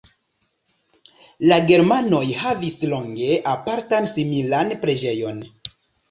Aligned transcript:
La 1.49 1.57
germanoj 1.71 2.21
havis 2.43 2.77
longe 2.93 3.27
apartan 3.51 4.09
similan 4.13 4.73
preĝejon. 4.87 5.45